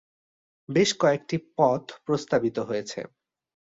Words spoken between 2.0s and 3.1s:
প্রস্তাবিত হয়েছে।